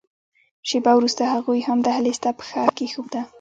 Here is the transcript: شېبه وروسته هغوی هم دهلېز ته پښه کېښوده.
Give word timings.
شېبه 0.69 0.91
وروسته 0.95 1.21
هغوی 1.33 1.59
هم 1.67 1.77
دهلېز 1.87 2.17
ته 2.23 2.29
پښه 2.39 2.61
کېښوده. 2.77 3.21